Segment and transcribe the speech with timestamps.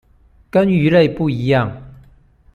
[0.49, 1.79] 跟魚類不一樣